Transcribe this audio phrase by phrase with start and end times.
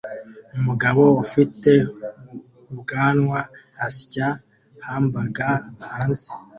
[0.59, 1.71] Umugabo ufite
[2.71, 3.39] ubwanwa
[3.87, 4.27] asya
[4.85, 5.37] hamburg
[5.93, 6.29] hanze